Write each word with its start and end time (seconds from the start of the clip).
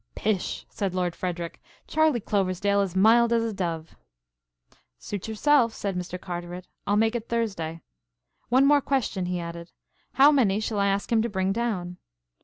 "Pish," 0.15 0.65
said 0.67 0.95
Lord 0.95 1.15
Frederic, 1.15 1.61
"Charley 1.85 2.19
Ploversdale 2.19 2.83
is 2.83 2.95
mild 2.95 3.31
as 3.31 3.43
a 3.43 3.53
dove." 3.53 3.95
"Suit 4.97 5.27
yourself," 5.27 5.75
said 5.75 5.95
Mr. 5.95 6.19
Carteret. 6.19 6.65
"I'll 6.87 6.95
make 6.97 7.13
it 7.13 7.29
Thursday. 7.29 7.81
One 8.49 8.65
more 8.65 8.81
question," 8.81 9.27
he 9.27 9.39
added. 9.39 9.71
"How 10.13 10.31
many 10.31 10.59
shall 10.59 10.79
I 10.79 10.87
ask 10.87 11.11
him 11.11 11.21
to 11.21 11.29
bring 11.29 11.51
down?" 11.53 11.97